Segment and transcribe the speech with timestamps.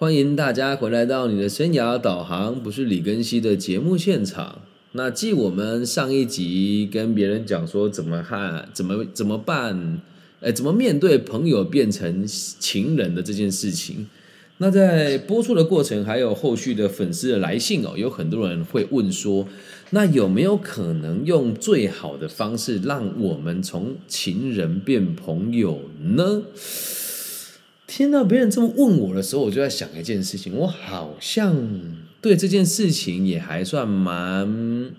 [0.00, 4.62] 欢迎大家回来到你的生涯导航，不是李根熙的节目现场。
[4.92, 10.00] 那继我们上一集跟别人讲说怎么看、怎么怎么办，
[10.40, 14.08] 哎，怎么面对朋友变成情人的这件事情。
[14.56, 19.46] 那在播出的过程，还有后续的粉丝的来信哦，有很多人会问说，
[19.90, 26.44] 那有没有可能用最好的方式让我们从情人变朋友呢？
[27.90, 31.68] 听到别人这么问我的时候，我就在想一件事情，我好像
[32.20, 34.92] 对这件事情也还算蛮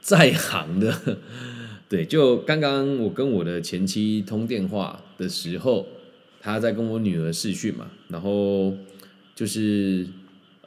[0.00, 1.18] 在行的。
[1.90, 5.84] 对，就刚刚我跟我的前妻通电话的时候，
[6.40, 8.72] 她在跟我女儿视讯嘛，然后
[9.34, 10.06] 就是，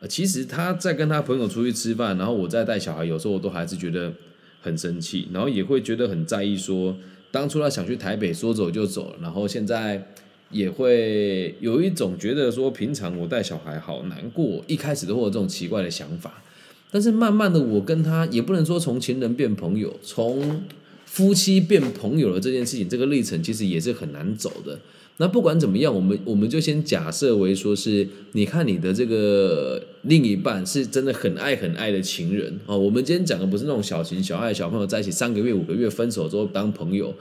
[0.09, 4.12] 其实她在跟她朋友出去吃饭，然后我在带小孩，有时候我都还是觉得
[4.59, 6.98] 很生气，然后也会觉得很在意，说
[7.31, 10.09] 当初她想去台北，说走就走，然后现在。
[10.52, 16.44] 也会有一种觉得说，平常我带小孩好难过，一开始都会有这种奇怪的想法。
[16.91, 20.63] 但是慢慢的，我跟他也不能说从情人变朋友，从
[21.05, 24.77] 夫妻变朋友的这件事情，这个历程其实也是很难走的。
[25.18, 32.77] 那不管怎么样，我们我们就先假设为说是，你看你的这个另一半是真的很爱很爱的情人哦。
[32.77, 37.13] 我们今天讲的不是那种小情小爱小朋友在一起三个月五个月分手之后当朋友，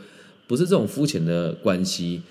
[0.46, 2.22] 不是这种肤浅的关系。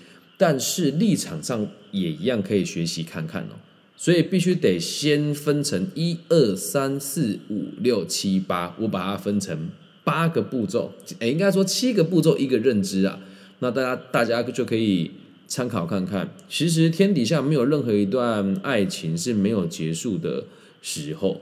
[0.42, 3.60] 但是立场上也一样可以学习看看哦，
[3.94, 9.68] 所以必须得先分成一二三四五六七八，我把它分成
[10.02, 13.20] 八个步骤，哎，应该说七个步骤一个认知啊。
[13.58, 15.10] 那大家大家就可以
[15.46, 16.30] 参考看看。
[16.48, 20.44] 其实天底下没有任何一段爱情是没有结束的
[20.80, 21.38] 时候。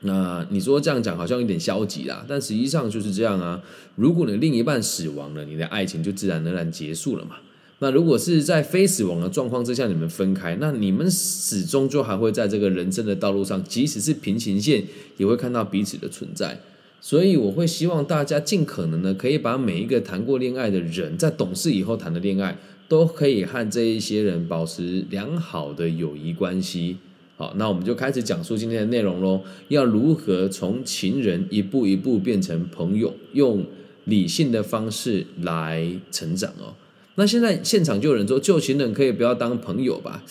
[0.00, 3.62] 那你说这样讲好像有点消极啦，但实际上就是这样啊。
[3.96, 7.36] 如果你另一半死亡了，你的爱情就自然而然结束了嘛。
[7.80, 14.82] 那如果是在非死亡的状况之下，你们分开，那你们始终就还会在这个人生的道路上，即使是平行线，
[15.16, 16.60] 也会看到彼此的存在。
[17.00, 22.58] 所以我会希望大家尽可能的，可以把每一个谈过恋爱的人，在懂事以后谈的恋爱，
[22.88, 26.96] 都可以和这一些人保持良好的友谊关系。
[27.36, 29.44] 好，那我们就开始讲述今天的内容喽。
[29.68, 33.64] 要如何从情人一步一步变成朋友，用
[34.06, 36.74] 理性的方式来成长哦。
[37.18, 40.22] 那现在现场就有人说，旧情人可以不要当朋友吧？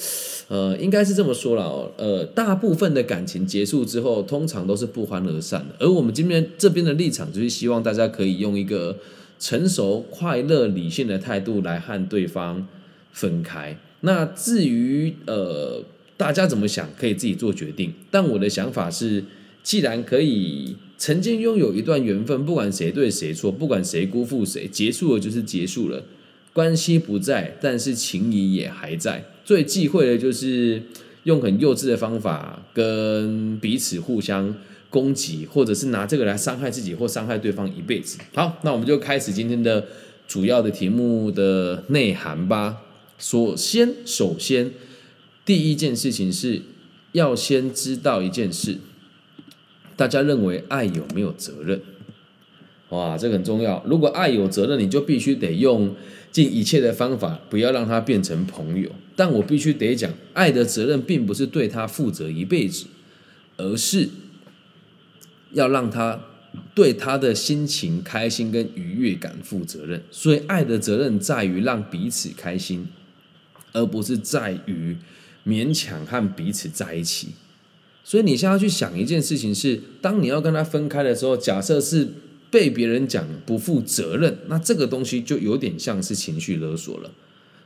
[0.47, 1.91] 呃，应该是这么说了。
[1.97, 5.85] 呃，大部分的感情结束之后，通常都是不欢而散的。
[5.85, 8.97] 而我们今天这边的立场，就是希望大家可以用一个
[9.37, 12.65] 成熟、快乐、理性的态度来和对方
[13.11, 13.77] 分开。
[13.99, 15.83] 那至于呃
[16.15, 17.93] 大家怎么想，可以自己做决定。
[18.09, 19.25] 但我的想法是，
[19.61, 26.01] 既然可以曾经拥有一段缘分，不管谁对谁错，不管谁辜负谁，结束了就是结束了。
[26.57, 29.23] 关系不在，但是情谊也还在。
[29.45, 30.81] 最忌讳的就是
[31.25, 34.55] 用很幼稚的方法跟彼此互相
[34.89, 38.17] 攻击，或者是拿这个来伤害自己或伤害对方一辈子。
[38.33, 39.85] 好，那我们就开始今天的
[40.27, 42.77] 主要的题目的内涵吧。
[43.19, 44.71] 首先，首先
[45.45, 46.63] 第一件事情是
[47.11, 48.79] 要先知道一件事：
[49.95, 51.79] 大家认为爱有没有责任？
[52.89, 53.83] 哇，这很重要。
[53.85, 55.95] 如果爱有责任，你就必须得用。
[56.29, 58.91] 尽一切的方法，不要让他变成朋友。
[59.15, 62.85] 但我必须得讲，爱的责任并不是对他负责一辈子，
[63.55, 64.09] 而是
[65.53, 66.19] 要让他
[66.75, 70.03] 对他的心情开心跟愉悦感负责任。
[70.11, 72.87] 所以，爱的责任在于让彼此开心，
[73.71, 74.97] 而不是在于
[75.43, 77.29] 勉强和彼此在一起。
[78.03, 82.09] 所以，你现在去想一件事情是：当你要跟他分开的时候，假设是。
[82.49, 87.11] 被别人讲不负责任，那这个东西就有点像是情绪勒索了。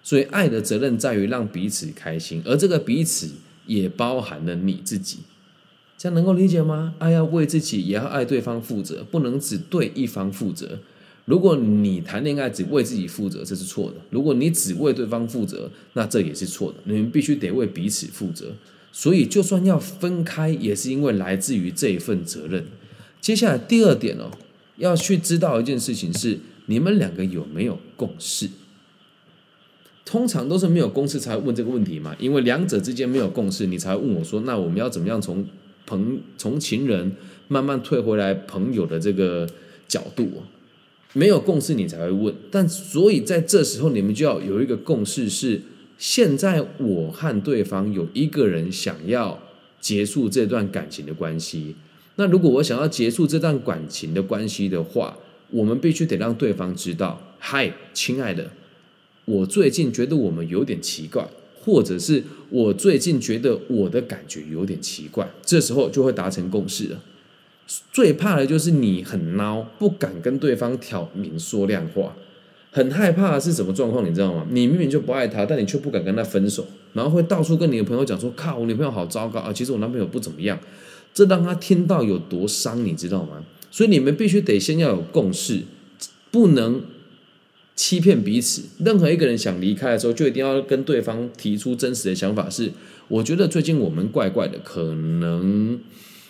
[0.04, 3.30] 所以，爱的责任在于让彼此开心，而这个彼此
[3.68, 5.20] 也包含了你自己。
[5.96, 6.96] 这样能够理解吗？
[6.98, 10.80] 爱要为自己，也要爱对方负责，不能只对一方负责。
[11.26, 16.80] 如果你谈恋爱只为自己负责，这是错的；如果你只为对方负责，那这也是错的。
[16.86, 18.56] 你们必须得为彼此负责。
[18.92, 22.66] 所以，就算要分开，也是因为来自于这一份责任。
[23.22, 24.32] 接下来第二点哦。
[24.78, 28.50] 要去知道一件事情是你们两个有没有共识？
[30.04, 35.46] 通常都是没有共识才会问这个问题嘛，因为两者之间没有共识，你才会问我说：“那我们要怎么样从
[35.86, 37.16] 朋从情人
[37.48, 39.48] 慢慢退回来朋友的这个
[39.88, 40.44] 角度？”
[41.14, 45.62] 没有共识你才会问，但所以在这时候你们就要有一个共识：是
[45.98, 49.38] 现在我和对方有一个人想要
[49.80, 51.76] 结束这段感情的关系。
[52.16, 55.18] 那如果我想要结束这段感情的关系的话，
[55.50, 58.52] 我们必须得让对方知道：嗨，亲爱的，
[59.26, 61.28] 我最近觉得我们有点奇怪，
[61.64, 67.02] 或者是我最近觉得我的感觉有点奇怪，这时候就会达成共识了。
[67.94, 72.16] 最怕的就是你很孬，不敢跟对方挑明说亮话，
[72.72, 74.08] 很害怕的是什么状况？
[74.08, 74.46] 你知道吗？
[74.50, 79.54] 你明明就不爱他，但你却不敢跟他分手，然后会到处跟你的朋友讲说：“靠，我女朋友好糟糕啊！
[79.54, 80.60] 其实我男朋友不怎么样。”
[81.14, 83.44] 这让他听到有多伤，你知道吗？
[83.70, 85.62] 所以你们必须得先要有共识，
[86.30, 86.82] 不能
[87.76, 88.64] 欺骗彼此。
[88.80, 92.50] 任何一个人想离开的时候，就一定要跟对方提出真实的想法。
[92.50, 92.72] 是，
[93.08, 95.80] 我觉得最近我们怪怪的，可能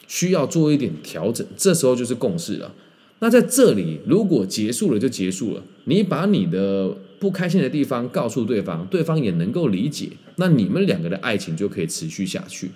[0.08, 1.46] 需要做一点调整。
[1.58, 2.74] 这时候就是共识了。
[3.20, 12.70] 那在这里，如果结束了就结束了，你把你的不开心的地方告诉对方，对方也能够理解，那你们两个的爱情就可以持续下去。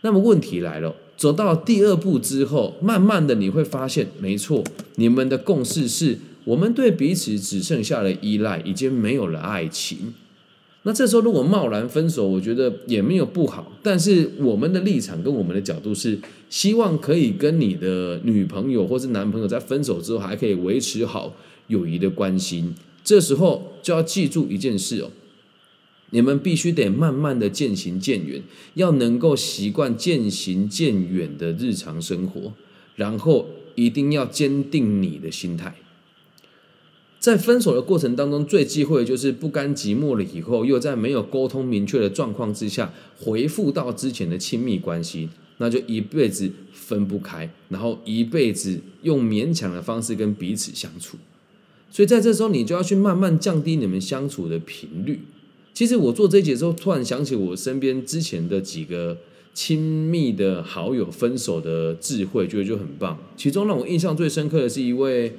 [0.00, 0.94] 那么问题来了。
[1.18, 10.14] 走到第二步之后，慢慢的你会发现，没错，你们的共识是我们对彼此只剩下了依赖，已经没有了爱情。
[10.84, 13.72] 那这时候如果贸然分手，我觉得也没有不好。
[13.82, 16.16] 但是我们的立场跟我们的角度是，
[16.48, 21.34] 希望可以跟你的女朋友或是男朋友在分手之后还可以维持好
[21.66, 22.64] 友谊的关系。
[23.02, 25.10] 这时候就要记住一件事哦。
[26.10, 28.42] 你们必须得慢慢的渐行渐远，
[28.74, 32.54] 要能够习惯渐行渐远的日常生活，
[32.96, 35.74] 然后一定要坚定你的心态。
[37.18, 45.28] 在分手的过程当中，最忌讳的就是不甘寂寞了以后，又在没有沟通明确的状况之下，回复到之前的亲密关系，
[45.58, 51.18] 那就一辈子分不开，然后一辈子用勉强的方式跟彼此相处。
[51.90, 55.20] 所以在这时候，你就要去慢慢降低你们相处的频率。
[55.78, 59.16] 其实我做这一节之后，突然想起我身边之前的几个
[59.54, 63.16] 亲密的好友分手的智慧，觉得就很棒。
[63.36, 65.32] 其中让我印象最深刻的是一位，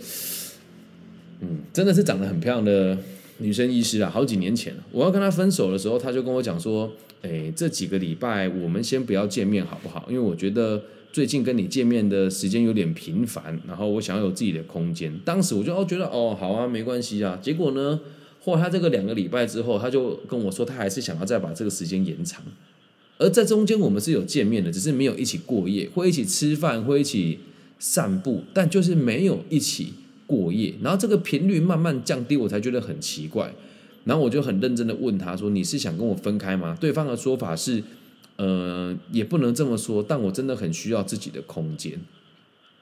[1.41, 2.97] 嗯，真的是长得很漂亮的
[3.39, 4.09] 女生医师啊。
[4.09, 6.89] 好几年前，我要跟她分手的时候，她就跟我讲说
[7.21, 10.05] ：“哎，这几个礼拜我们先不要见面好不好？
[10.07, 10.81] 因为我觉得
[11.11, 17.37] 最近跟你见面的时间有点频繁，然后我想要有自己的空间。”当时我就哦觉得哦好啊，没关系啊。
[17.41, 17.99] 结果呢？
[18.49, 22.43] 或他这个两个礼拜之后，他就跟我说，他还是想要再把这个时间延长。
[23.17, 27.39] 而在中间，我们是有见面的，只是没有一起过夜，会一起吃饭，会一起
[27.77, 29.93] 散步，但就是没有一起
[30.25, 30.73] 过夜。
[30.81, 33.53] 然后这个频率慢慢降低，我才觉得很奇怪。
[34.05, 37.83] 然后我就很认真的问他说：“你是想跟我分开吗？”对方的说法是
[38.37, 41.99] ：“呃，也不能这么说，但我真的很需要自己的空间。”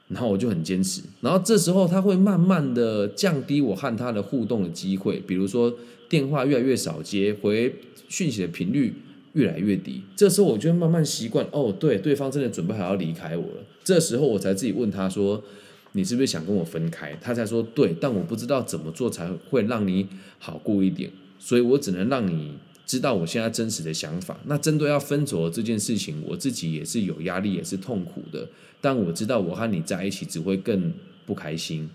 [0.09, 5.74] 然后我就很坚持，然后这时候他会慢慢的降低我和他的互动的机会，比如说
[6.07, 7.75] 电话越来越少接，回
[8.07, 8.94] 讯息的频率
[9.33, 10.01] 越来越低。
[10.15, 13.63] 这时候我就慢慢习惯，哦，对，对方真的准备好要离开我了。
[13.83, 15.44] 这时候我才自己问他说
[15.92, 20.07] ：“你是不是想跟我分开？”他才说：“对，但我不知道怎么做才会让你
[20.39, 22.53] 好过一点，所以我只能让你。”
[22.88, 24.39] 知道我现在真实的想法。
[24.45, 28.48] 那针对要分手这件事情，我自己也是有压力，也是痛苦的。
[28.81, 30.94] 但我知道我和你在一起只会更
[31.25, 31.89] 不开心。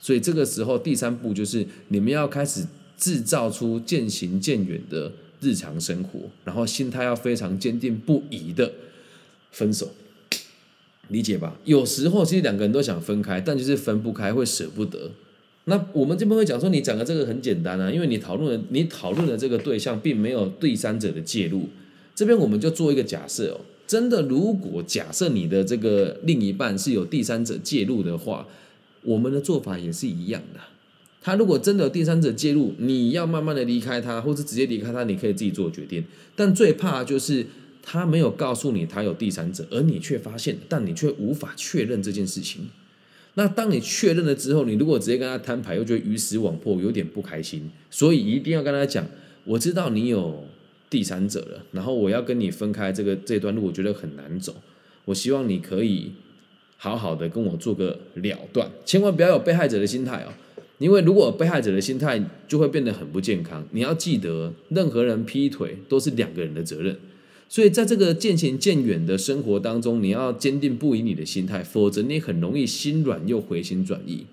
[0.00, 2.66] 所以这个时候，第三步就是你们要开始
[2.96, 8.72] 制造出渐行渐远的日常生活，然后心态要非常坚定不移的
[9.52, 9.90] 分手，
[11.08, 11.56] 理解吧？
[11.64, 15.12] 有时候其实两个人都想分开，但就是分不开，会舍不得。
[15.68, 21.68] 那我们这边会讲说，你讲的这个很简单啊，因为你讨论的你讨论的这个对象并没有第三者的介入。
[22.14, 28.48] 这边我们就做一个假设哦，真的，如果假设你的这个另一半是有第三者介入的话，
[29.02, 30.60] 我们的做法也是一样的。
[31.20, 36.02] 他如果真的有第三者介入，你要慢慢的离开他，或者直接离开他，你可以自己做决定。
[36.34, 37.46] 但最怕就是
[37.82, 42.68] 他没有告诉你他有第三者，而你却发现，但你却无法确认这件事情。
[43.38, 49.06] 那当你确认了之后，你如果直接跟他摊牌，又觉得鱼死网破，有点不开心，所以一定要跟他讲，
[49.44, 50.44] 我知道你有
[50.90, 54.56] 第三者了，然后我要跟你分开这个这段路，我觉得很难走，
[55.04, 56.10] 我希望你可以
[56.76, 60.34] 好好的跟我做个了断，千万不要有被害者的心态哦，
[60.78, 63.64] 因为如果被害者的心态就会变得很不健康。
[63.70, 66.96] 你要记得，任何人劈腿都是两个人的责任。
[67.50, 74.26] 所以，在这个渐行渐远的生活当中，你要坚定不移你的心态，否则你很容易心软又回心转意。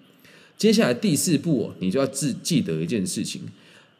[0.57, 3.43] 接下来第四步，你就要记记得一件事情：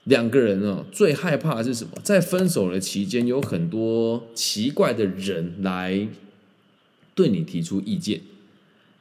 [0.03, 1.91] 两个人哦，最害怕的是什么？
[2.03, 6.09] 在分手的期间，有很多奇怪的人来
[7.13, 8.19] 对你提出意见。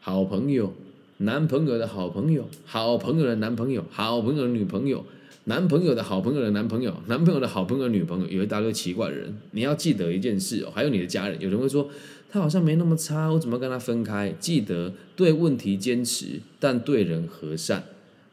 [0.00, 0.74] 好朋友、
[1.18, 5.04] 男朋友的好朋友、好朋友的男朋友、好朋友的女朋友。
[5.46, 9.36] 男朋友的好朋友的男朋友，男朋友的好朋友女朋友，有一大堆奇怪的人。
[9.50, 11.38] 你要记得一件事哦，还有你的家人。
[11.38, 11.90] 有人会说
[12.30, 14.34] 他好像没那么差，我怎么跟他分开？
[14.40, 17.84] 记得对问题坚持，但对人和善，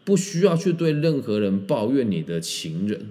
[0.05, 3.09] 不需要去对任何人抱怨你的情人，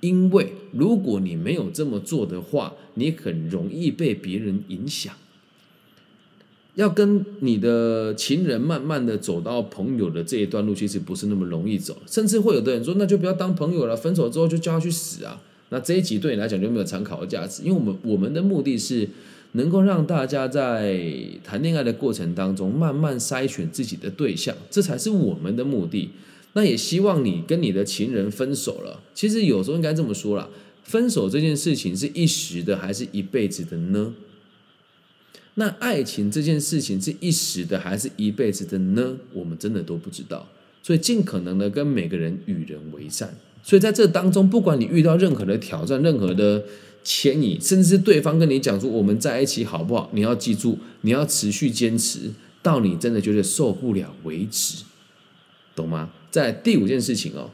[0.00, 5.14] 因为如果你没有这么做的话，你很容易被别人影响。
[6.74, 15.40] 要跟你的情人慢慢的走到朋友的这一段路，其实不是那么容易走，甚至会有的人说，那就不要当朋友了，分手之后就叫他去死啊。
[15.70, 19.08] 那这一集对你来讲就没有参考的价值，因为我们我们的目的是
[19.52, 21.00] 能够让大家在
[21.44, 26.10] 谈恋爱的过程当中慢慢筛选自己的对象，这才是我们的目的。
[26.54, 30.48] 那也希望你跟你的情人分手了，其实有时候应该这么说啦，
[30.82, 34.12] 分手这件事情是一时的还是一辈子的呢？
[35.56, 39.16] 那爱情这件事情是一时的还是一辈子的呢？
[39.32, 40.48] 我们真的都不知道，
[40.82, 43.32] 所以尽可能的跟每个人与人为善。
[43.62, 46.64] 所以在这当中，不管你遇到任何的挑战、任何的
[47.04, 54.82] 牵引，甚至是对方跟你讲说我们在一起好不好，你要记住，你要持续坚持到你真的觉得受不了为止，
[55.76, 56.10] 懂吗？
[56.32, 57.52] 在第五件事情哦，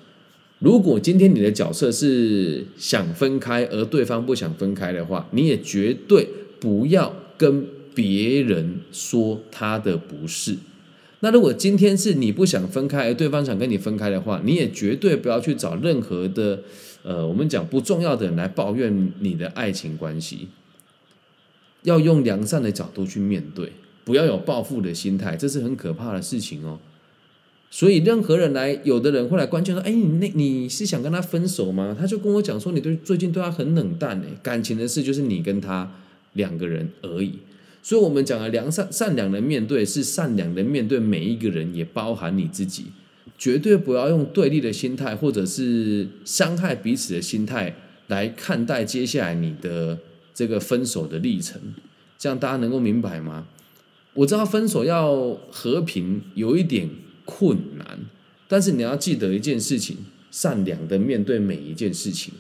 [0.59, 6.26] 如果今天你的角色是想分开，而对方不想分开的话，你也绝对
[6.59, 7.66] 不要跟。
[7.95, 10.57] 别人说他的不是，
[11.21, 16.63] 那如果今天是你不想分开，而对方想跟你分开的话，你也绝对不要去找任何的，
[17.03, 20.49] 呃，我们讲不重要的人来抱怨你的爱情关系，
[21.83, 23.73] 要用良善的角度去面对，
[24.05, 26.79] 不要有报复的心态，这是很可怕的事情哦。
[27.73, 35.93] 所以任何人来，有的人会来关心说：“哎，你那你是想跟他分手吗？”他就跟我讲说：“你对最近对他很冷淡，哎，感情的事就是你跟他
[36.33, 37.39] 两个人而已。”
[37.83, 42.87] 所以，我们讲的良善、善良的面对，是善良的面对每一个人，也包含你自己。
[43.39, 47.75] 绝对不要用对立的心态，或者是伤害彼此的心态
[48.09, 49.99] 来看待接下来你的
[50.35, 51.59] 这个分手的历程。
[52.19, 53.47] 这样大家能够明白吗？
[54.13, 56.91] 我知道分手要和平有一点
[57.25, 58.01] 困难，
[58.47, 59.97] 但是你要记得一件事情：
[60.31, 62.35] 善良的面对每一件事情。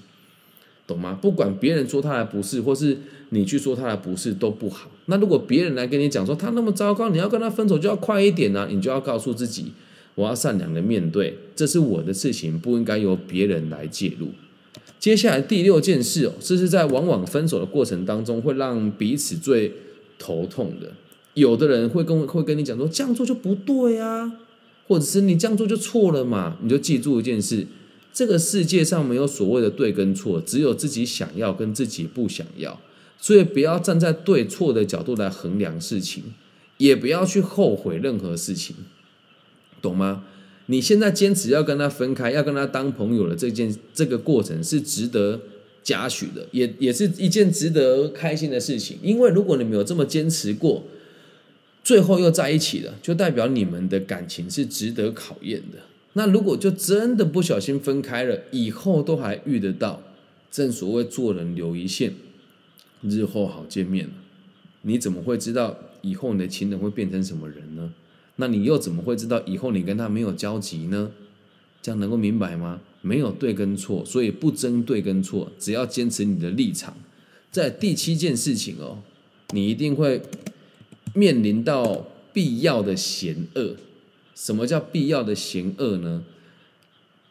[0.90, 1.18] 懂吗？
[1.20, 2.98] 不管别人说他的不是，或是
[3.30, 4.90] 你去说他的不是，都不好。
[5.06, 8.68] 那如果别人来跟你讲说他那么糟糕，你要跟他分手就要快一点呢？
[8.70, 9.72] 你就要告诉自己，
[10.14, 14.28] 我要善良的面对，这是我的事情，不应该由别人来介入。
[14.98, 19.72] 接下来第六件事哦，这是在往往分手的过程当中会让彼此最
[20.18, 20.92] 头痛的。
[21.34, 24.32] 有的人会跟会跟你讲说这样做就不对啊，
[24.86, 26.56] 或者是你这样做就错了嘛？
[26.62, 27.66] 你就记住一件事。
[28.12, 32.80] 这个世界上没有所谓的对跟错，只有自己想要跟自己不想要，
[33.18, 36.24] 所以不要站在对错的角度来衡量事情，
[36.78, 38.76] 也不要去后悔任何事情，
[39.80, 40.24] 懂吗？
[40.66, 45.40] 你现在坚持要跟他分开，要跟他当朋友的这件这个过程是值得
[45.82, 48.98] 嘉许的，也也是一件值得开心的事情。
[49.02, 50.84] 因为如果你没有这么坚持过，
[51.82, 55.78] 最后又在一起了，就代表你们的感情是值得考验的。
[56.14, 60.02] 那如果就真的不小心分开了，以后都还遇得到，
[60.50, 62.14] 正所谓做人留一线，
[63.02, 64.08] 日后好见面
[64.82, 67.92] 你怎么会知道以后你的情人会变成什么人呢？
[68.36, 71.12] 那你又怎么会知道以后你跟他没有交集呢？
[71.82, 72.80] 这样能够明白吗？
[73.02, 76.94] 没有对跟错，所以不争对跟错，只要坚持你的立场。
[77.50, 78.98] 在第七件事情哦，
[79.52, 80.20] 你一定会
[81.14, 83.76] 面临到必要的险恶。
[84.40, 86.24] 什么叫必要的嫌恶呢？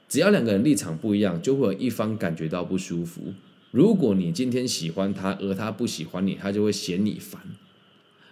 [0.07, 3.33] 只要两个人立场不一样，就会有一方感觉到不舒服。
[3.71, 7.41] 如果你今天喜欢他，而他不喜欢你，他就会嫌你烦；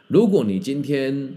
[0.07, 1.33] 如果你今天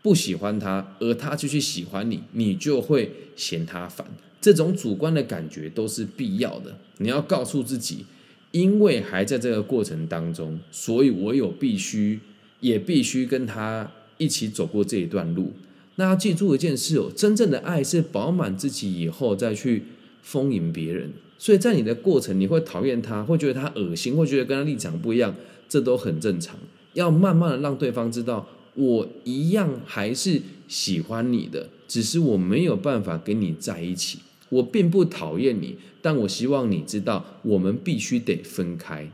[0.00, 4.06] 不喜欢他，而他继续喜欢你，你就会嫌他烦。
[4.40, 6.78] 这种主观的感觉都是必要的。
[6.96, 8.06] 你要告诉自己，
[8.52, 12.20] 因为还在这个过程当中，所以我有必须，
[12.60, 15.52] 也必须跟他一起走过这一段路。
[16.00, 19.82] 那要记住一件事哦，真正的爱是饱满自己以后再去
[20.22, 21.10] 丰盈别人。
[21.36, 25.34] 所以在你的过程，你会讨厌他，会觉得他恶心，会觉得跟他立场不一样，
[25.68, 26.56] 这都很正常。
[26.92, 34.20] 要慢慢的让对方知道，我一样还是喜欢你的，只是我没有办法跟你在一起。
[34.50, 39.10] 我并不讨厌你，但我希望你知道，我们必须得分开。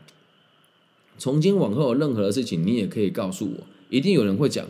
[1.17, 3.67] 从今往后，任何的事情，你也可以告诉我。
[3.89, 4.67] 一定有人会讲。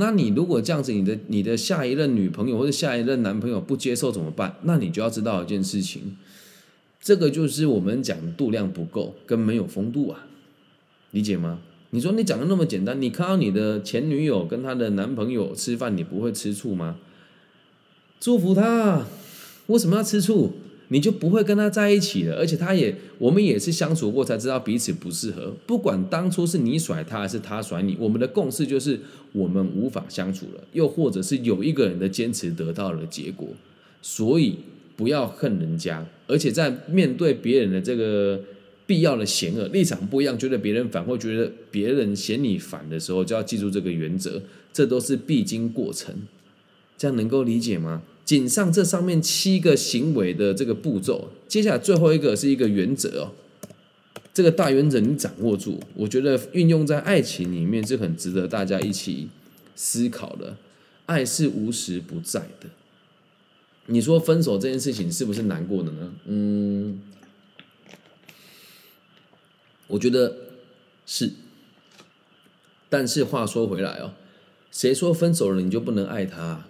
[0.00, 4.54] 那你如果这样子，你的你的下一任女朋友或者下一任男朋友不接受怎么办？
[4.62, 6.16] 那你就要知道一件事情，
[7.02, 10.26] 这个就是我们讲度量不够跟没有风度啊，
[11.10, 11.58] 理解吗？
[11.90, 16.96] 你说你讲的那么简单，你看到你的前女友跟她的男朋友吃饭，你不会吃醋吗？
[18.20, 19.04] 祝福他，
[19.66, 20.52] 为什么要吃醋？
[20.88, 25.54] 你就不会跟他在一起了，而且他也，我们也是相处过才知道彼此不适合。
[25.66, 28.98] 不管当初是你甩他还是他甩你，我们的共识就是
[29.32, 33.48] 我们无法相处了，又或者是有一个人的坚持得到了结果。
[34.00, 34.56] 所以
[34.96, 38.40] 不要恨人家，而且在面对别人的这个
[38.86, 44.40] 必要的嫌恶立场不一样，觉得别人反或觉得别人嫌你烦的时候，就要记住这个原则，
[44.72, 46.14] 这都是必经过程。
[46.96, 48.02] 这样能够理解吗？
[48.28, 53.32] 仅上这上面七个行为的这个步骤，接下来最后一个是一个原则哦。
[54.34, 59.28] 这个大原则你掌握住，我觉得运用在爱情里面是很值得大家一起
[59.74, 60.58] 思考的。
[61.06, 62.68] 爱是无时不在的。
[63.86, 66.12] 你说分手这件事情是不是难过的呢？
[66.26, 67.00] 嗯，
[69.86, 70.36] 我觉得
[71.06, 71.32] 是。
[72.90, 74.12] 但是话说回来哦，
[74.70, 76.66] 谁说分手了你就不能爱他？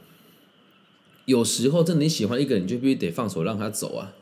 [1.29, 4.15] 有时候，真的你喜欢一个人，就必须得放手让他走啊！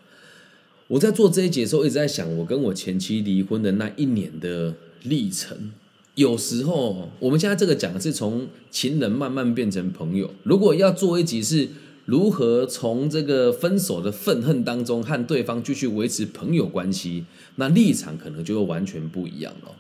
[0.89, 5.71] 我在做这一节的时候，一直在想，我跟我前妻离婚的那一年的历程。
[6.17, 10.35] 有时候，我们现在这个讲的是从情人慢慢变成朋友。
[10.43, 11.69] 如果要做一集是
[12.07, 19.71] 如何从这个分手的愤恨当中和对方继续维持朋友关系，那立场可能就会完全不一样了。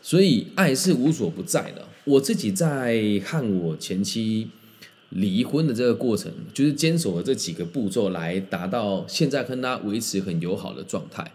[0.00, 1.88] 所以，爱是无所不在的。
[2.04, 4.50] 我自己在和我前妻。
[5.10, 11.32] 离婚的这个过程，就是坚守了这几个步骤来达到现在跟他维持很友好的状态。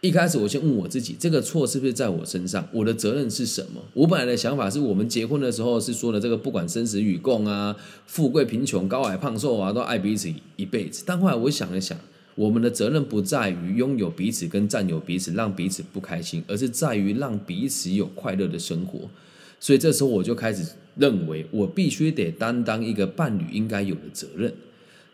[0.00, 2.68] 一开始我先问我自己，这个错是不是在我身上？
[2.70, 3.82] 我的责任是什么？
[3.94, 7.74] 我本来的想法是我们结婚的时候是说的这个，不管生死与共啊，
[8.06, 11.02] 富贵贫穷、高矮胖瘦啊，都爱彼此一辈子。
[11.04, 11.98] 但后来我想了想，
[12.36, 19.10] 我们的责任不在于拥有彼此跟占有彼此，让彼此不开心，而是在于让彼此有快乐的生活。
[19.58, 20.64] 所以这时候我就开始。
[20.98, 24.52] 认为我必须得担当一个伴侣应该有的责任。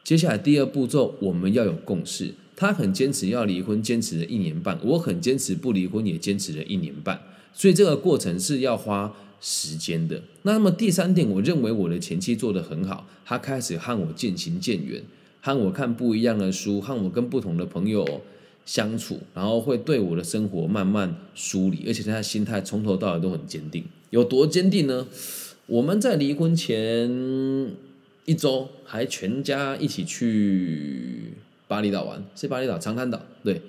[0.02, 2.34] 接下来第二步骤，我们要有共识。
[2.56, 7.20] 他很坚持要离婚，坚持了一年半；我很坚持不离婚，也坚持了一年半。
[7.52, 10.22] 所以这个过程是要花时间的。
[10.42, 15.02] 那么第三点，我认为我的前妻做得很好，他开始和我渐行渐远，
[15.40, 18.22] 和我看不一样的书，和我跟不同的朋友
[18.64, 23.84] 相处，然后会对我的生活慢慢梳理，而且他心态从头到尾都很坚定。
[24.10, 25.08] 有多坚定呢？
[25.66, 27.10] 我们在离婚前
[28.26, 31.32] 一周还全家一起去
[31.66, 33.62] 巴厘岛玩，是巴厘岛长滩岛对。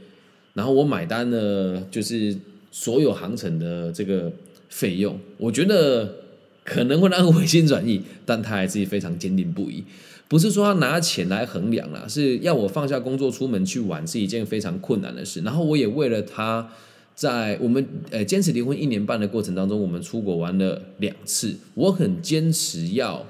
[0.53, 2.35] 然后我买单了，就是
[2.71, 4.31] 所有航程的这个
[4.69, 5.17] 费用。
[5.37, 6.15] 我觉得
[6.63, 9.83] 可能会让我回心转意，但他还是非常坚定不移。
[10.27, 15.41] 不是说他拿钱来衡量啦，是要我放下工作出门去玩是一件非常困难的事。
[15.41, 16.69] 然后我也为了他。
[17.15, 21.55] 在我们呃坚持离婚一年半的过程当中，我们出国玩了两次。
[21.73, 23.25] 我很坚持要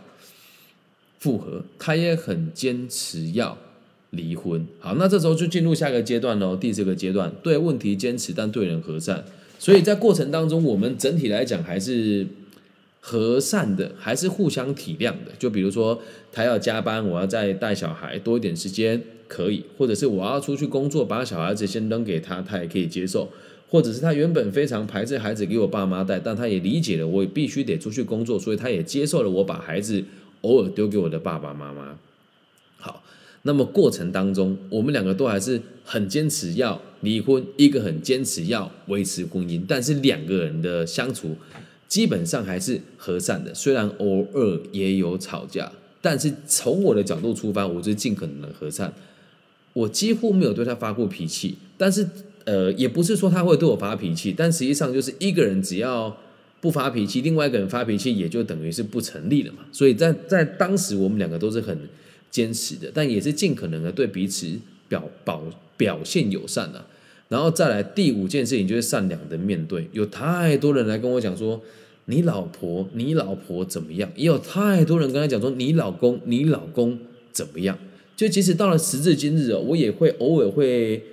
[1.20, 3.56] 复合，他也很坚持要
[4.10, 4.66] 离婚。
[4.80, 6.56] 好，那这时候就进入下一个阶段喽。
[6.56, 9.24] 第四个阶段，对问题坚持，但对人和善。
[9.60, 12.26] 所以在过程当中，我们整体来讲还是
[13.00, 15.32] 和善的，还是互相体谅的。
[15.38, 23.30] 就比如说，他要加班，我要再带小孩多一点时间，可以；或者是我要出去工作，把小孩子先扔给他，他也可以接受。
[23.68, 30.04] 或者是他原本非常排斥孩子给我爸妈带，但他也理解了我必须得出去工作，所以他也接受了我把孩子
[30.42, 31.98] 偶尔丢给我的爸爸妈妈。
[32.78, 33.04] 好，
[33.42, 41.36] 那么过程当中，我们两个都还是很坚持要离婚，一个很坚持要维持婚姻，但是两个人的相处
[41.88, 48.94] 基本上还是和善的，虽然偶尔也有吵架，但是从我的角度出发，我就尽可能的和善，
[49.74, 52.08] 我几乎没有对他发过脾气，但是。
[52.46, 56.16] 呃，也不是说他会对我发脾气，但实际上就是一个人只要
[56.62, 59.60] 不发脾气，另外一个人发脾气，也就等于是不成立了嘛。
[59.72, 61.78] 所以在在当时，我们两个都是很
[62.30, 64.48] 坚持的，但也是尽可能的对彼此
[64.88, 65.42] 表保
[65.76, 66.86] 表现友善的。
[67.30, 69.90] 然后再来第五件事情，就是善良的面对。
[69.92, 71.60] 有太多人来跟我讲说，
[72.06, 74.12] 你老婆，你老婆怎么样？
[74.16, 77.00] 也有太多人跟他讲说，你老公，你老公
[77.32, 77.76] 怎么样？
[78.16, 81.04] 就即使到了时至今日哦，我也会偶尔会。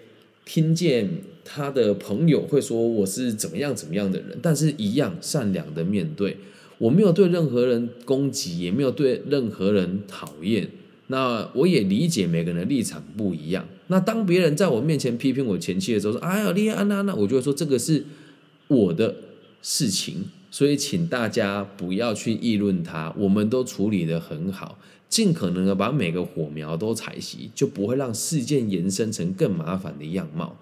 [0.44, 1.08] 听见
[1.44, 6.36] 他的朋友会说我是怎么样怎么样的人，但是一样善良的面对，
[6.78, 10.68] 我没有对任何人攻击，也没有对任何人讨厌。
[11.08, 13.66] 那我也理解每个人的立场不一样。
[13.88, 18.04] 那当别人在我面前批评我前妻的时候，说：“哎呀，丽安娜，那我就会说这个是
[18.68, 19.16] 我的
[19.60, 23.12] 事情，所以请大家不要去议论他。
[23.18, 24.78] 我们都处理的很好。”
[25.12, 30.56] 尽可能的把每个火苗都采熄，就不会让事件延伸成更麻烦的样貌。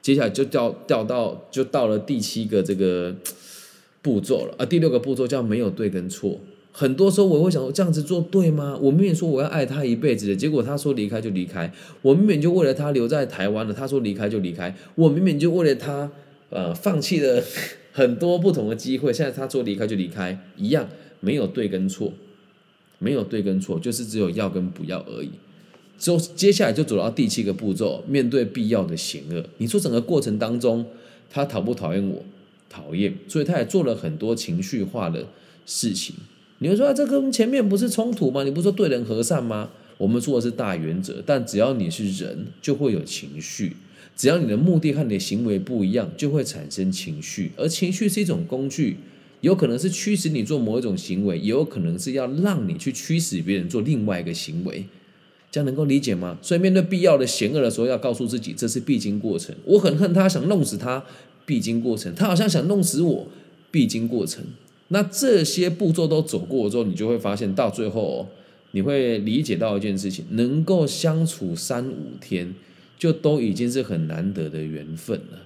[0.00, 3.12] 接下来就掉掉到就到了第七个这个
[4.02, 6.38] 步骤了啊，第六个步骤叫没有对跟错。
[6.70, 8.78] 很多时候我会想说，这样子做对吗？
[8.80, 11.72] 我明明说我要爱他一辈子的，结果他说离开就离开。
[12.02, 14.72] 我明明就为了他留在台湾了，他说离开就离开。
[14.94, 16.08] 我明明就为了他
[16.50, 17.42] 呃放弃了
[17.96, 20.86] 很多不同的机会，现在他说离开就离开，一样
[21.20, 22.12] 没有对跟错。
[22.98, 25.30] 没有对跟错，就是只有要跟不要而已。
[25.98, 29.42] 之后接下来就走到第七个步骤，面对必要的险恶。
[29.56, 30.84] 你说整个过程当中，
[31.30, 32.22] 他讨不讨厌我？
[32.68, 35.26] 讨厌，所以他也做了很多情绪化的
[35.64, 36.14] 事情。
[36.58, 38.44] 你会说，这跟前面不是冲突吗？
[38.44, 39.70] 你不说对人和善吗？
[39.96, 43.70] 我们说的是大原则，但只要你是人，就会有情绪；
[44.16, 47.52] 只要你的目的和你的行为不一样，就会产生情绪。
[47.56, 48.96] 而情绪是一种工具，
[49.42, 54.86] 有可能是驱使你做某一种行为，也有可能是要让你去驱使别人做另外一个行为。
[55.52, 56.38] 这样能够理解吗？
[56.40, 59.54] 所以面对必要的险恶的时候，要告诉自己，这是必经过程。
[59.64, 61.04] 我很恨他，想弄死他，
[61.44, 62.14] 必经过程。
[62.14, 63.28] 他好像想弄死我，
[63.70, 64.42] 必经过程。
[64.88, 68.28] 那这些步骤都走过之后，你就会发现，到最后。
[68.72, 72.54] 你会理解到一件事情，能够相处三五天，
[72.98, 75.38] 就都已经是很难得的缘分了。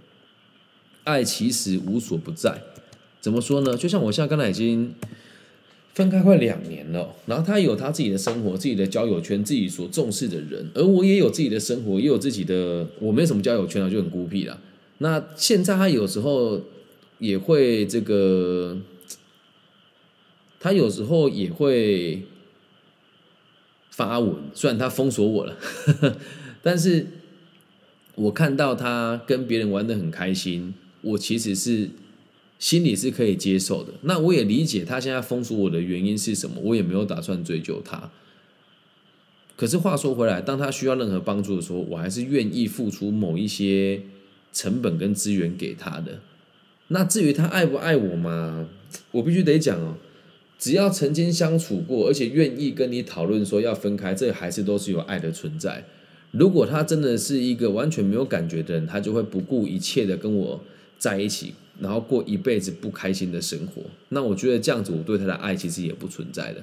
[1.05, 2.63] 爱其实无所不在，
[3.21, 3.77] 怎么说呢？
[3.77, 4.95] 就像我现在刚才已经
[5.95, 14.61] 分开快两年了，然后他有他自己的生活、自己的交友圈、自己所重视的人，而我也有自己的生活，也有自己的，我没什么交友圈啊，就很孤僻了。
[14.99, 16.61] 那现在他有时候
[17.19, 18.79] 也会这个，
[20.59, 22.23] 他有时候也会。
[23.91, 25.55] 发文，虽然他封锁我了，
[26.63, 27.07] 但是
[28.21, 31.89] 我看到他跟别人玩的很开心，我其实是
[32.59, 33.95] 心里是可以接受的。
[34.03, 38.11] 那我也理解他现在封锁我的原因是什么，我也没有打算追究他。
[39.57, 44.03] 可是话说回来，当他需要任何帮助的时候，我还是愿意付出某一些
[44.53, 46.21] 成本跟资源给他的。
[46.89, 48.69] 那至于他爱不爱我嘛，
[49.13, 49.97] 我必须得讲哦。
[50.59, 55.87] 只要曾经相处过，而且愿意跟你讨论说要分开，这还是都是有爱的存在。
[56.33, 60.61] 如果他真的是一个完全没有感觉的人，他就会不顾一切的跟我
[60.99, 63.83] 在一起，然后过一辈子不开心的生活。
[64.11, 66.63] 那我觉得这样子，我对他的爱其实也不存在的。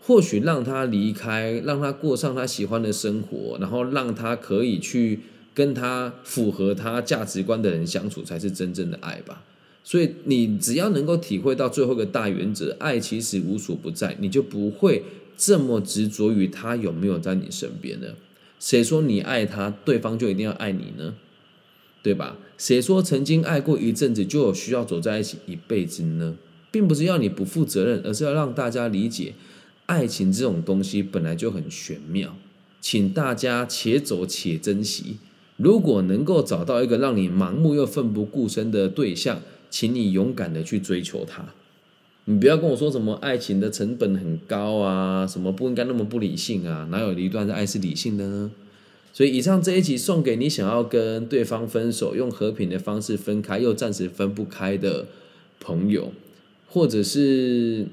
[0.00, 5.20] 或许让他离开，让他过上他喜欢的生活，然后让他可以去
[5.54, 9.42] 跟他符合他价值观的人相处，才是真正的爱吧。
[9.82, 15.02] 所以你只要能够体会到最后一个大原则，爱其实无所不在，你就不会
[15.36, 18.14] 这么执着于他有没有在你身边了。
[18.64, 21.16] 谁说你爱他，对方就一定要爱你呢？
[22.02, 22.38] 对吧？
[22.56, 26.38] 谁说曾经爱过一阵子就有需要走在一起一辈子呢？
[26.70, 29.34] 并不是要你不负责任，而是要让大家理解，
[29.84, 32.38] 爱情这种东西本来就很玄妙，
[32.80, 35.18] 请大家且走且珍惜。
[35.58, 41.52] 如果能够找到一个让你盲目又奋不顾身的对象，请你勇敢的去追求他，
[42.26, 48.50] 你不要跟我说什么爱情的成本很高啊，什么不应该那么不理性啊，哪有一段爱是理性的呢？
[49.12, 55.06] 所以以上这一集送给你想要跟对方分手，用和平的方式分开又暂时分不开的
[55.60, 56.12] 朋友，
[56.68, 57.86] 或者是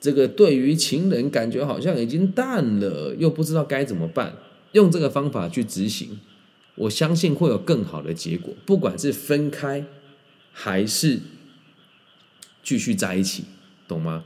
[0.00, 4.36] 这个对于情人感觉好像已经淡了，又不知道该怎么办，
[4.72, 6.20] 用这个方法去执行，
[6.74, 9.84] 我相信会有更好的结果，不管是分开。
[10.60, 11.20] 还是
[12.64, 13.44] 继续在一起，
[13.88, 14.24] 懂吗？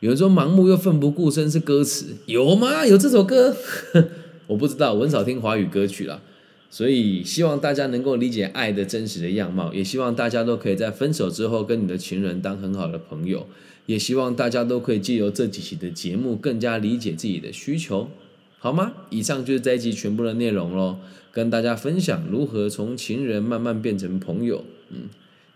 [0.00, 2.84] 有人说盲目又奋不顾身是歌词，有吗？
[2.84, 3.56] 有这首歌？
[4.48, 6.20] 我不知道，我很少听华语歌曲啦。
[6.68, 13.46] 所以希望大家能够理解爱的真实的样貌，也希望大家都可以在分手之后跟你的情人当很好的朋友，
[13.86, 18.10] 也希望大家都可以借由这几期的节目更加理解自己的需求，
[18.58, 18.92] 好吗？
[19.10, 20.98] 以上就是这一集全部的内容喽，
[21.32, 25.08] 跟大家分享如何从情人慢慢变成朋友，嗯。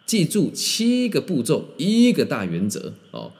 [0.07, 3.33] 记住七个步骤，一个大原则哦。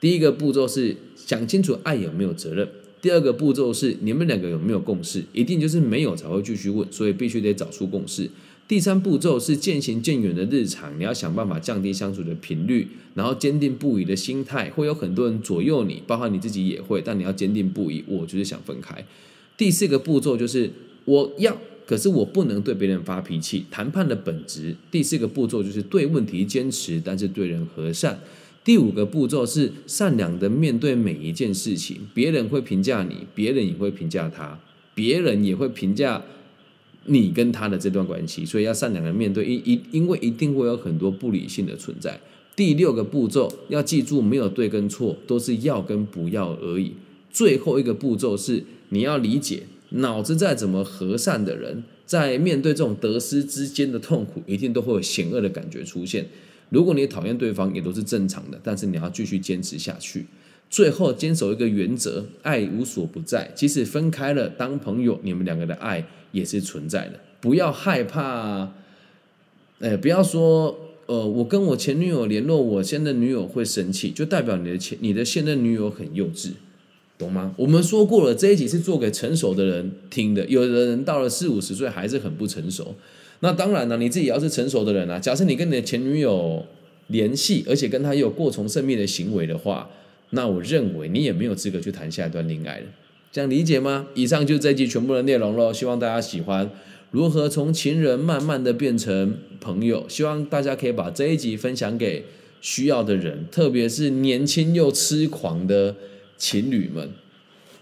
[0.00, 2.66] 第一个步骤是想清楚爱有没有责任；
[3.00, 8.30] 第二个步骤是你们两个有没有共识，一定就是没有才会继续问，所以必须得找出共识。
[8.68, 14.68] 第三步骤是渐行渐远的日常，你要想办法降低相处的频率，然后坚定不移的心态。
[14.70, 18.04] 会有很多人左右你，包括你自己也会，但你要坚定不移。
[18.06, 19.06] 我就是想分开。
[19.56, 20.70] 第四个步骤就是
[21.04, 21.56] 我要。
[21.86, 23.64] 可是我不能对别人发脾气。
[23.70, 28.18] 谈判的本质，第四个步骤就是对问题坚持，但是对人和善。
[28.66, 31.98] 第五个步骤是善良的面对每一件事情。
[32.12, 34.58] 别人会评价你，别人也会评价他，
[34.92, 36.24] 别人也会评价
[37.04, 38.44] 你跟他的这段关系。
[38.44, 42.18] 所以要善良的面对，因因因为一定会有很多不理性的存在。
[42.56, 46.94] 第六个步骤要记住，没有对跟错，都是要跟不要而已。
[47.30, 49.62] 最后一个步骤是你要理解。
[49.90, 56.26] 脑子再怎么和善的人，在面对这种得失之间的痛苦，一定都会有险恶的感觉出现。
[56.70, 60.26] 如果你讨厌对方，也都是正常的，但是你要继续坚持下去。
[60.68, 63.52] 最后坚守一个原则：爱无所不在。
[63.54, 67.20] 即使分开了，当朋友，你们两个的爱也是存在的。
[67.40, 68.72] 不要害怕，
[69.78, 70.76] 哎，不要说，
[71.06, 76.50] 呃，我跟我前女友联络，我现任女友会生气，就代表你的前你的现任女友很幼稚。
[77.16, 77.54] 懂吗？
[77.56, 80.44] 我们说过了，这一集是做给成熟的人听的。
[80.46, 82.96] 有的人到了四五十岁还是很不成熟。
[83.40, 86.64] 那当然了，你自己要是成熟的人啊，假设你跟你的前女友
[87.08, 89.88] 联系，而且跟她有过从甚密的行为的话，
[90.30, 92.86] 那我认为你也没有资格去谈下一段恋爱了。
[93.30, 94.08] 这样理解吗？
[94.14, 96.70] 以上就是这一集全部的内容喽，希望大家喜欢。
[97.10, 100.06] 如何从情人慢慢的变成朋友？
[100.08, 102.24] 希望大家可以把这一集分享给
[102.60, 105.94] 需要的人，特别是年轻又痴狂的。
[106.38, 107.08] 情侣们，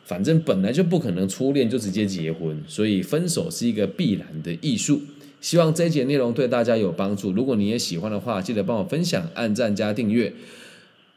[0.05, 5.03] 反正本来就不可能初恋就直接结婚，所以分手是一个必然的艺术。
[5.45, 7.31] 希望这一节内容对大家有帮助。
[7.33, 10.33] 如果你也喜欢的话，记得帮我分享、按赞加订阅。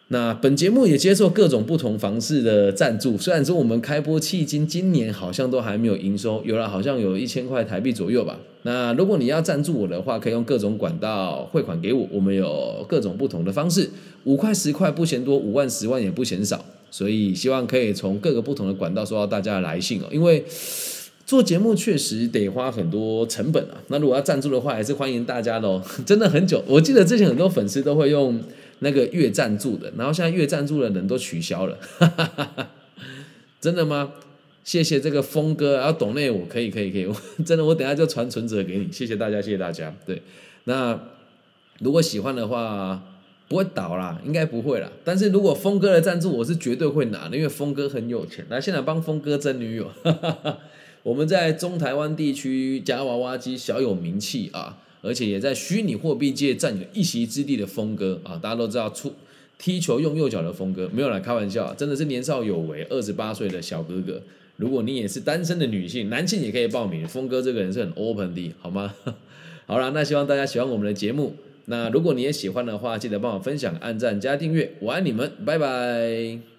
[0.09, 3.17] 那本节目也接受各种不同方式的赞助。
[3.17, 8.37] 虽然说我们开播迄今今年好像都还没有营收，有了好像有一千块台币左右吧。
[8.63, 12.05] 那如果你要赞助我的话，可以用各种管道汇款给我。
[12.11, 13.89] 我们有各种不同的方式，
[14.25, 16.65] 五块十块不嫌多，五万十万也不嫌少。
[16.91, 20.43] 所以希望可以从各个不同的管道收到大家的来信哦，因为
[21.27, 23.77] 做节目确实得花很多成本啊。
[23.89, 25.83] 那如果要赞助的话，还是欢迎大家的哦。
[26.05, 28.41] 真的很久，我记得之前很多粉丝都会用
[28.79, 31.77] 那个月赞助的，然后现在月赞助的人都取消了。
[33.61, 34.13] 真的吗？
[34.63, 37.07] 谢谢这个峰哥，要懂那我可以可以可以，
[37.45, 38.89] 真的我等下就传存折给你。
[38.91, 39.93] 谢谢大家，谢谢大家。
[40.05, 40.21] 对，
[40.63, 40.97] 那
[41.79, 43.03] 如果喜欢的话。
[43.49, 44.91] 不会倒啦，应该不会啦。
[45.05, 48.45] 但是如果峰哥的赞助，我是绝对会拿的，因为峰哥很有钱。
[48.49, 49.89] 来，现在帮峰哥争女友。
[51.03, 59.13] 我们在中台湾地区夹娃娃机小有名气啊，而且也在虚拟货币界占有一席之地的峰哥啊，大家都知道出
[59.57, 64.21] 踢球用右脚的峰哥，没有来开玩笑，真的是年少有为，二十八岁的小哥哥。
[64.57, 67.07] 如果你也是单身的女性，男性也可以报名。
[67.07, 68.93] 峰哥这个人是很 open 的，好吗？
[69.65, 71.35] 好了，那希望大家喜欢我们的节目。
[71.65, 76.56] 那如果你也喜欢的话，记得帮我分享、按赞、加订阅，我爱你们，拜拜。